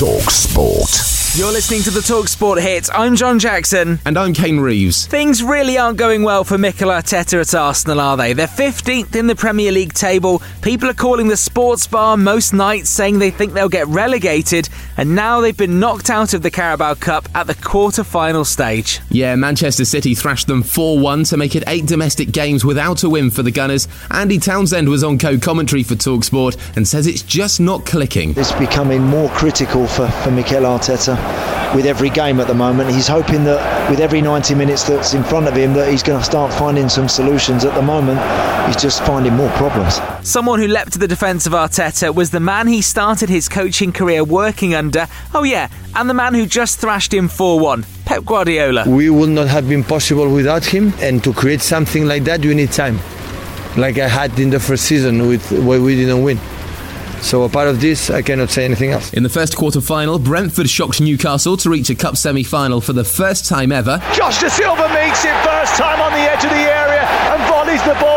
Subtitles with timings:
[0.00, 1.09] Talk Sport.
[1.36, 2.88] You're listening to the Talk Sport hit.
[2.92, 4.00] I'm John Jackson.
[4.04, 5.06] And I'm Kane Reeves.
[5.06, 8.32] Things really aren't going well for Mikel Arteta at Arsenal, are they?
[8.32, 10.42] They're 15th in the Premier League table.
[10.60, 15.14] People are calling the sports bar most nights, saying they think they'll get relegated, and
[15.14, 18.98] now they've been knocked out of the Carabao Cup at the quarter-final stage.
[19.08, 23.30] Yeah, Manchester City thrashed them 4-1 to make it eight domestic games without a win
[23.30, 23.86] for the Gunners.
[24.10, 28.34] Andy Townsend was on co-commentary for Talksport and says it's just not clicking.
[28.36, 31.19] It's becoming more critical for, for Mikel Arteta
[31.74, 32.90] with every game at the moment.
[32.90, 36.18] He's hoping that with every 90 minutes that's in front of him that he's going
[36.18, 37.64] to start finding some solutions.
[37.64, 38.20] At the moment,
[38.66, 40.00] he's just finding more problems.
[40.22, 43.92] Someone who leapt to the defence of Arteta was the man he started his coaching
[43.92, 45.06] career working under.
[45.34, 47.84] Oh yeah, and the man who just thrashed him 4-1.
[48.04, 48.84] Pep Guardiola.
[48.88, 52.54] We would not have been possible without him, and to create something like that, you
[52.54, 52.98] need time.
[53.76, 56.40] Like I had in the first season with where we didn't win.
[57.22, 59.12] So apart of this, I cannot say anything else.
[59.12, 62.92] In the first quarter final, Brentford shocked Newcastle to reach a cup semi final for
[62.92, 63.98] the first time ever.
[64.12, 67.94] Josh Dasilva makes it first time on the edge of the area and volleys the
[68.00, 68.09] ball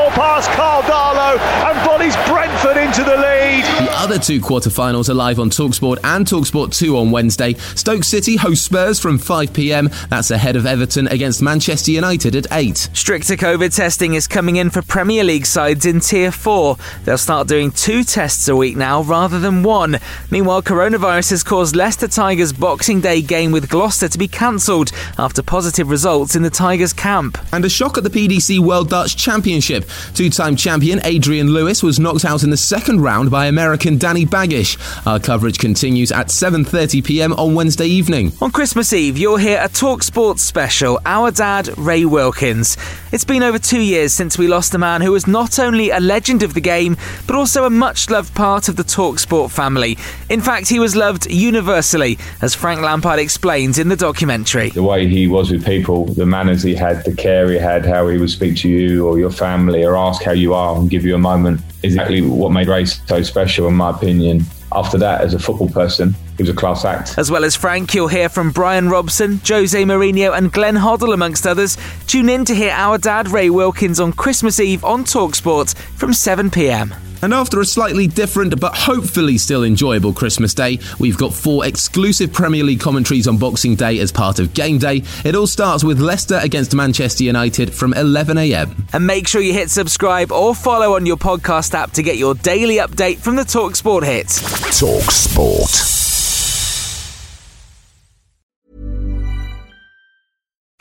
[4.04, 7.54] other two quarter-finals are live on Talksport and Talksport 2 on Wednesday.
[7.54, 10.10] Stoke City host Spurs from 5pm.
[10.10, 12.90] That's ahead of Everton against Manchester United at 8.
[12.92, 16.76] Stricter COVID testing is coming in for Premier League sides in Tier 4.
[17.06, 20.00] They'll start doing two tests a week now rather than one.
[20.30, 25.42] Meanwhile, coronavirus has caused Leicester Tigers Boxing Day game with Gloucester to be cancelled after
[25.42, 27.38] positive results in the Tigers camp.
[27.54, 29.86] And a shock at the PDC World Darts Championship.
[30.14, 34.78] Two-time champion Adrian Lewis was knocked out in the second round by American Danny Baggish.
[35.08, 37.34] Our coverage continues at 7:30 p.m.
[37.34, 38.32] on Wednesday evening.
[38.42, 42.78] On Christmas Eve, you'll hear a Talk Sports special, Our Dad, Ray Wilkins.
[43.12, 46.00] It's been over two years since we lost a man who was not only a
[46.00, 49.98] legend of the game, but also a much loved part of the Talk Sport family.
[50.30, 54.70] In fact, he was loved universally, as Frank Lampard explains in the documentary.
[54.70, 58.08] The way he was with people, the manners he had, the care he had, how
[58.08, 61.06] he would speak to you or your family or ask how you are and give
[61.06, 64.46] you a moment is exactly what made Ray so special, in my opinion.
[64.72, 67.18] After that, as a football person, he was a class act.
[67.18, 71.46] As well as Frank, you'll hear from Brian Robson, Jose Mourinho, and Glenn Hoddle, amongst
[71.46, 71.78] others.
[72.08, 76.50] Tune in to hear our dad, Ray Wilkins, on Christmas Eve on Talksport from 7
[76.50, 76.96] pm.
[77.24, 82.34] And after a slightly different but hopefully still enjoyable Christmas Day, we've got four exclusive
[82.34, 85.04] Premier League commentaries on Boxing Day as part of Game Day.
[85.24, 88.90] It all starts with Leicester against Manchester United from 11am.
[88.92, 92.36] And make sure you hit subscribe or follow on your podcast app to get your
[92.36, 94.42] daily update from the Talk Sport hits.
[94.78, 96.03] Talk Sport.